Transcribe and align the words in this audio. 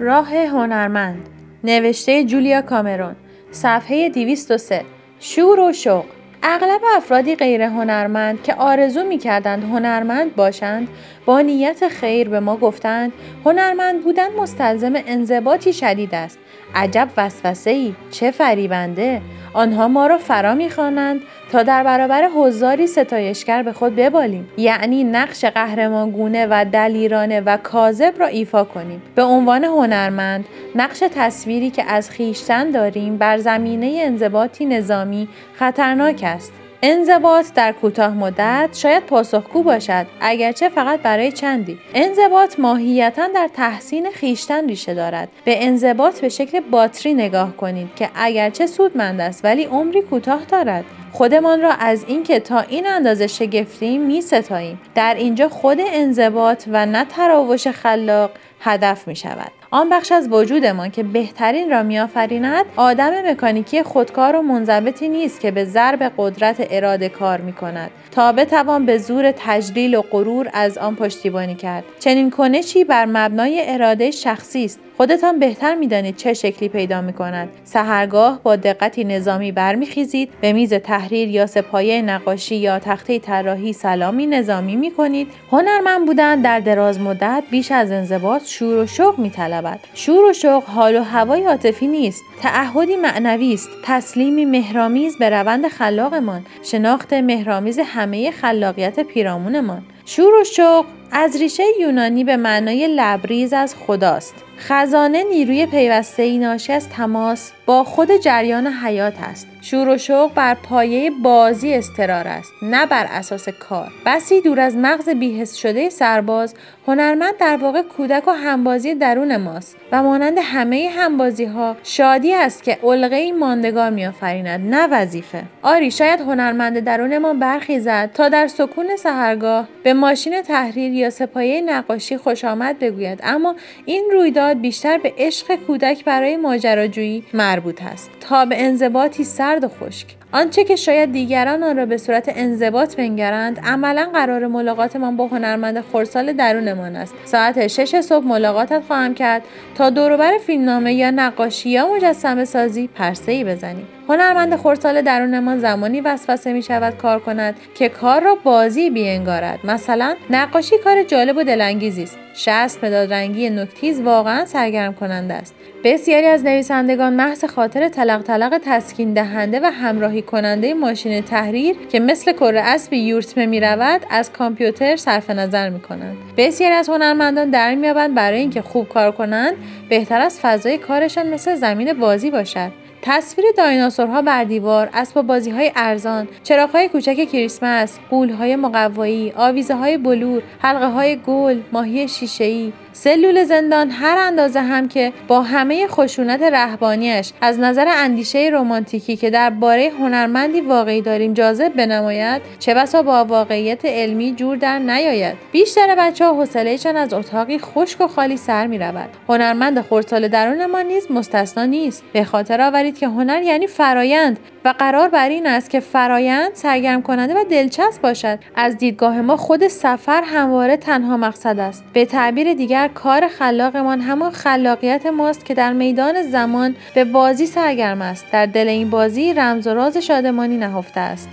راه 0.00 0.34
هنرمند 0.34 1.28
نوشته 1.64 2.24
جولیا 2.24 2.62
کامرون 2.62 3.16
صفحه 3.50 4.08
203 4.08 4.84
شور 5.20 5.60
و 5.60 5.72
شوق. 5.72 6.04
اغلب 6.42 6.80
افرادی 6.96 7.36
غیر 7.36 7.62
هنرمند 7.62 8.42
که 8.42 8.54
آرزو 8.54 9.04
می 9.04 9.18
کردند 9.18 9.62
هنرمند 9.62 10.36
باشند 10.36 10.88
با 11.26 11.40
نیت 11.40 11.88
خیر 11.88 12.28
به 12.28 12.40
ما 12.40 12.56
گفتند 12.56 13.12
هنرمند 13.44 14.04
بودن 14.04 14.28
مستلزم 14.38 14.92
انضباطی 15.06 15.72
شدید 15.72 16.14
است. 16.14 16.38
عجب 16.74 17.08
وسوسه 17.16 17.70
ای 17.70 17.94
چه 18.10 18.30
فریبنده! 18.30 19.20
آنها 19.52 19.88
ما 19.88 20.06
را 20.06 20.18
فرا 20.18 20.54
می‌خوانند 20.54 21.20
تا 21.52 21.62
در 21.62 21.84
برابر 21.84 22.28
حضاری 22.36 22.86
ستایشگر 22.86 23.62
به 23.62 23.72
خود 23.72 23.96
ببالیم. 23.96 24.48
یعنی 24.56 25.04
نقش 25.04 25.44
قهرمانگونه 25.44 26.46
و 26.50 26.64
دلیرانه 26.72 27.40
و 27.40 27.56
کاذب 27.56 28.14
را 28.18 28.26
ایفا 28.26 28.64
کنیم. 28.64 29.02
به 29.14 29.22
عنوان 29.22 29.64
هنرمند 29.64 30.44
نقش 30.74 31.02
تصویری 31.14 31.70
که 31.70 31.84
از 31.84 32.10
خیشتن 32.10 32.70
داریم 32.70 33.16
بر 33.16 33.38
زمینه 33.38 34.00
انضباطی 34.02 34.66
نظامی 34.66 35.28
خطرناک 35.54 36.24
است. 36.28 36.52
انضباط 36.82 37.46
در 37.54 37.72
کوتاه 37.72 38.14
مدت 38.14 38.68
شاید 38.72 39.06
پاسخگو 39.06 39.62
باشد 39.62 40.06
اگرچه 40.20 40.68
فقط 40.68 41.02
برای 41.02 41.32
چندی. 41.32 41.78
انضباط 41.94 42.60
ماهیتا 42.60 43.26
در 43.34 43.48
تحسین 43.54 44.10
خیشتن 44.10 44.68
ریشه 44.68 44.94
دارد. 44.94 45.28
به 45.44 45.66
انضباط 45.66 46.20
به 46.20 46.28
شکل 46.28 46.60
باتری 46.60 47.14
نگاه 47.14 47.56
کنید 47.56 47.88
که 47.96 48.10
اگرچه 48.14 48.66
سودمند 48.66 49.20
است 49.20 49.44
ولی 49.44 49.64
عمری 49.64 50.02
کوتاه 50.02 50.44
دارد. 50.44 50.84
خودمان 51.12 51.60
را 51.60 51.72
از 51.72 52.04
اینکه 52.08 52.40
تا 52.40 52.60
این 52.60 52.86
اندازه 52.86 53.26
شگفتیم 53.26 54.02
می 54.02 54.20
ستاییم. 54.20 54.80
در 54.94 55.14
اینجا 55.14 55.48
خود 55.48 55.78
انضباط 55.80 56.64
و 56.72 56.86
نه 56.86 57.04
تراوش 57.04 57.68
خلاق 57.68 58.30
هدف 58.60 59.08
می 59.08 59.16
شود. 59.16 59.57
آن 59.70 59.88
بخش 59.88 60.12
از 60.12 60.28
وجودمان 60.32 60.90
که 60.90 61.02
بهترین 61.02 61.70
را 61.70 61.82
میآفریند 61.82 62.64
آدم 62.76 63.30
مکانیکی 63.30 63.82
خودکار 63.82 64.36
و 64.36 64.42
منضبطی 64.42 65.08
نیست 65.08 65.40
که 65.40 65.50
به 65.50 65.64
ضرب 65.64 66.12
قدرت 66.16 66.66
اراده 66.70 67.08
کار 67.08 67.40
می 67.40 67.52
کند 67.52 67.90
تا 68.10 68.32
بتوان 68.32 68.86
به 68.86 68.98
زور 68.98 69.32
تجلیل 69.36 69.94
و 69.94 70.02
غرور 70.02 70.50
از 70.52 70.78
آن 70.78 70.96
پشتیبانی 70.96 71.54
کرد. 71.54 71.84
چنین 71.98 72.30
کنشی 72.30 72.84
بر 72.84 73.06
مبنای 73.06 73.62
اراده 73.66 74.10
شخصی 74.10 74.64
است. 74.64 74.80
خودتان 74.96 75.38
بهتر 75.38 75.74
می‌دانید 75.74 76.16
چه 76.16 76.34
شکلی 76.34 76.68
پیدا 76.68 77.00
می 77.00 77.12
کند. 77.12 77.48
سهرگاه 77.64 78.40
با 78.42 78.56
دقتی 78.56 79.04
نظامی 79.04 79.52
برمیخیزید. 79.52 80.30
به 80.40 80.52
میز 80.52 80.74
تحریر 80.74 81.28
یا 81.28 81.46
سپایه 81.46 82.02
نقاشی 82.02 82.56
یا 82.56 82.78
تخته 82.78 83.18
طراحی 83.18 83.72
سلامی 83.72 84.26
نظامی 84.26 84.76
می 84.76 84.90
کنید. 84.90 85.28
هنرمند 85.52 86.06
بودن 86.06 86.40
در 86.40 86.60
دراز 86.60 87.00
مدت 87.00 87.42
بیش 87.50 87.72
از 87.72 87.90
انضباط 87.90 88.46
شور 88.46 88.76
و 88.76 88.86
شوق 88.86 89.18
می 89.18 89.30
طلبد. 89.58 89.80
شور 89.94 90.24
و 90.30 90.32
شوق 90.32 90.64
حال 90.64 90.96
و 90.96 91.02
هوای 91.02 91.46
عاطفی 91.46 91.86
نیست. 91.86 92.24
تعهدی 92.42 92.96
معنوی 92.96 93.54
است. 93.54 93.70
تسلیمی 93.82 94.44
مهرامیز 94.44 95.18
به 95.18 95.30
روند 95.30 95.68
خلاقمان. 95.68 96.46
شناخت 96.62 97.12
مهرامیز 97.12 97.78
همه 97.78 98.30
خلاقیت 98.30 99.00
پیرامونمان. 99.00 99.82
شور 100.06 100.34
و 100.40 100.44
شوق 100.44 100.86
از 101.12 101.36
ریشه 101.36 101.62
یونانی 101.80 102.24
به 102.24 102.36
معنای 102.36 102.86
لبریز 102.96 103.52
از 103.52 103.74
خداست. 103.74 104.34
خزانه 104.58 105.24
نیروی 105.24 105.66
پیوسته 105.66 106.22
ای 106.22 106.38
ناشی 106.38 106.72
از 106.72 106.88
تماس 106.88 107.52
با 107.66 107.84
خود 107.84 108.16
جریان 108.16 108.66
حیات 108.66 109.14
است. 109.22 109.46
شور 109.60 109.88
و 109.88 109.98
شوق 109.98 110.34
بر 110.34 110.54
پایه 110.54 111.10
بازی 111.10 111.74
استرار 111.74 112.28
است 112.28 112.52
نه 112.62 112.86
بر 112.86 113.06
اساس 113.10 113.48
کار 113.48 113.92
بسی 114.06 114.40
دور 114.40 114.60
از 114.60 114.76
مغز 114.76 115.08
بیهست 115.08 115.56
شده 115.56 115.90
سرباز 115.90 116.54
هنرمند 116.86 117.36
در 117.36 117.56
واقع 117.56 117.82
کودک 117.82 118.28
و 118.28 118.30
همبازی 118.30 118.94
درون 118.94 119.36
ماست 119.36 119.76
و 119.92 120.02
مانند 120.02 120.38
همه 120.42 120.90
همبازی 120.96 121.44
ها 121.44 121.76
شادی 121.82 122.34
است 122.34 122.62
که 122.62 122.78
علقه 122.82 123.32
ماندگار 123.32 123.90
میآفریند 123.90 124.74
نه 124.74 124.86
وظیفه 124.86 125.42
آری 125.62 125.90
شاید 125.90 126.20
هنرمند 126.20 126.78
درون 126.78 127.18
ما 127.18 127.34
برخیزد 127.34 128.10
تا 128.14 128.28
در 128.28 128.46
سکون 128.46 128.96
سهرگاه 128.96 129.68
به 129.82 129.94
ماشین 129.94 130.42
تحریر 130.42 130.92
یا 130.92 131.10
سپایه 131.10 131.60
نقاشی 131.60 132.16
خوش 132.16 132.44
آمد 132.44 132.78
بگوید 132.78 133.20
اما 133.22 133.54
این 133.84 134.10
رویداد 134.12 134.47
بیشتر 134.54 134.98
به 134.98 135.14
عشق 135.18 135.56
کودک 135.56 136.04
برای 136.04 136.36
ماجراجویی 136.36 137.24
مربوط 137.34 137.82
است. 137.82 138.10
تا 138.20 138.44
به 138.44 138.62
انضباطی 138.64 139.24
سرد 139.24 139.64
و 139.64 139.68
خشک. 139.68 140.17
آنچه 140.32 140.64
که 140.64 140.76
شاید 140.76 141.12
دیگران 141.12 141.62
آن 141.62 141.76
را 141.76 141.86
به 141.86 141.96
صورت 141.96 142.32
انضباط 142.36 142.96
بنگرند 142.96 143.60
عملا 143.64 144.10
قرار 144.12 144.46
ملاقاتمان 144.46 145.16
با 145.16 145.26
هنرمند 145.26 145.80
خورسال 145.80 146.32
درونمان 146.32 146.96
است. 146.96 147.14
ساعت 147.24 147.66
شش 147.66 148.00
صبح 148.00 148.24
ملاقاتت 148.24 148.82
خواهم 148.86 149.14
کرد 149.14 149.42
تا 149.74 149.90
دوروبر 149.90 150.38
فیلمنامه 150.38 150.94
یا 150.94 151.10
نقاشی 151.10 151.70
یا 151.70 151.94
مجسمه 151.94 152.44
سازی 152.44 152.86
پرسه 152.86 153.32
ای 153.32 153.44
بزنیم 153.44 153.86
هنرمند 154.08 154.56
خورسال 154.56 155.02
درونمان 155.02 155.58
زمانی 155.58 156.00
وسوسه 156.00 156.52
می 156.52 156.62
شود 156.62 156.96
کار 156.96 157.18
کند 157.18 157.54
که 157.74 157.88
کار 157.88 158.22
را 158.22 158.34
بازی 158.44 158.90
بینگارد 158.90 159.58
مثلا 159.64 160.14
نقاشی 160.30 160.78
کار 160.84 161.02
جالب 161.02 161.36
و 161.36 161.42
دلانگیزی 161.42 162.02
است. 162.02 162.18
شست 162.34 162.84
مداد 162.84 163.12
رنگی 163.12 163.50
نکتیز 163.50 164.00
واقعا 164.00 164.44
سرگرم 164.44 164.94
کننده 164.94 165.34
است. 165.34 165.54
بسیاری 165.84 166.26
از 166.26 166.44
نویسندگان 166.44 167.12
محض 167.12 167.44
خاطر 167.44 167.88
تلق 167.88 168.22
تلق 168.22 168.60
تسکین 168.64 169.12
دهنده 169.12 169.60
و 169.60 169.70
همراهی 169.70 170.17
کننده 170.22 170.74
ماشین 170.74 171.20
تحریر 171.20 171.76
که 171.88 172.00
مثل 172.00 172.32
کره 172.32 172.60
اسب 172.60 172.92
یورتمه 172.92 173.46
می 173.46 173.60
رود 173.60 174.00
از 174.10 174.32
کامپیوتر 174.32 174.96
صرف 174.96 175.30
نظر 175.30 175.68
می 175.70 175.80
کنند 175.80 176.16
بسیاری 176.36 176.74
از 176.74 176.88
هنرمندان 176.88 177.50
در 177.50 177.74
میابند 177.74 178.14
برای 178.14 178.38
اینکه 178.40 178.62
خوب 178.62 178.88
کار 178.88 179.12
کنند 179.12 179.54
بهتر 179.88 180.20
از 180.20 180.40
فضای 180.40 180.78
کارشان 180.78 181.30
مثل 181.34 181.54
زمین 181.54 181.92
بازی 181.92 182.30
باشد. 182.30 182.72
تصویر 183.02 183.46
دایناسورها 183.56 184.22
بر 184.22 184.44
دیوار، 184.44 184.90
اسباب 184.94 185.26
بازی 185.26 185.50
های 185.50 185.72
ارزان، 185.76 186.28
چراغ 186.42 186.70
های 186.70 186.88
کوچک 186.88 187.28
کریسمس، 187.32 187.98
قول 188.10 188.30
های 188.30 188.56
مقوایی، 188.56 189.32
آویزه 189.36 189.74
های 189.74 189.98
بلور، 189.98 190.42
حلقه 190.58 190.86
های 190.86 191.16
گل، 191.16 191.60
ماهی 191.72 192.08
شیشه 192.08 192.44
ای، 192.44 192.72
سلول 193.00 193.44
زندان 193.44 193.90
هر 193.90 194.18
اندازه 194.18 194.60
هم 194.60 194.88
که 194.88 195.12
با 195.28 195.42
همه 195.42 195.86
خشونت 195.86 196.42
رهبانیش 196.42 197.32
از 197.40 197.60
نظر 197.60 197.86
اندیشه 197.88 198.50
رمانتیکی 198.52 199.16
که 199.16 199.30
درباره 199.30 199.90
هنرمندی 199.98 200.60
واقعی 200.60 201.02
داریم 201.02 201.34
جاذب 201.34 201.68
بنماید 201.68 202.42
چه 202.58 202.74
بسا 202.74 203.02
با 203.02 203.24
واقعیت 203.24 203.84
علمی 203.84 204.34
جور 204.34 204.56
در 204.56 204.78
نیاید. 204.78 205.36
بیشتر 205.52 205.94
بچه 205.98 206.24
ها 206.24 206.34
حوصلهشان 206.34 206.96
از 206.96 207.12
اتاقی 207.12 207.58
خشک 207.58 208.00
و 208.00 208.06
خالی 208.06 208.36
سر 208.36 208.66
می 208.66 208.78
رود 208.78 209.08
هنرمند 209.28 209.80
خردسال 209.80 210.28
درون 210.28 210.66
ما 210.66 210.82
نیز 210.82 211.10
مستثنا 211.10 211.64
نیست. 211.64 212.04
به 212.12 212.24
خاطر 212.24 212.60
آورید 212.60 212.98
که 212.98 213.08
هنر 213.08 213.42
یعنی 213.42 213.66
فرایند 213.66 214.38
و 214.64 214.74
قرار 214.78 215.08
بر 215.08 215.28
این 215.28 215.46
است 215.46 215.70
که 215.70 215.80
فرایند 215.80 216.54
سرگرم 216.54 217.02
کننده 217.02 217.34
و 217.34 217.44
دلچسب 217.50 218.02
باشد. 218.02 218.38
از 218.56 218.78
دیدگاه 218.78 219.20
ما 219.20 219.36
خود 219.36 219.68
سفر 219.68 220.22
همواره 220.22 220.76
تنها 220.76 221.16
مقصد 221.16 221.58
است. 221.58 221.84
به 221.92 222.04
تعبیر 222.04 222.54
دیگر 222.54 222.87
کار 222.88 223.28
خلاقمان 223.28 224.00
همان 224.00 224.30
خلاقیت 224.30 225.06
ماست 225.06 225.44
که 225.44 225.54
در 225.54 225.72
میدان 225.72 226.22
زمان 226.22 226.76
به 226.94 227.04
بازی 227.04 227.46
سرگرم 227.46 228.02
است. 228.02 228.26
در 228.32 228.46
دل 228.46 228.68
این 228.68 228.90
بازی 228.90 229.34
رمز 229.34 229.66
و 229.66 229.74
راز 229.74 229.96
شادمانی 229.96 230.56
نهفته 230.56 231.00
است. 231.00 231.28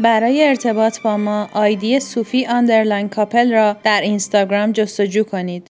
برای 0.00 0.48
ارتباط 0.48 1.00
با 1.00 1.16
ما 1.16 1.48
آیدی 1.52 2.00
صوفی 2.00 2.46
underline 2.46 3.08
couple 3.08 3.52
را 3.52 3.76
در 3.84 4.00
اینستاگرام 4.00 4.72
جستجو 4.72 5.24
کنید. 5.24 5.62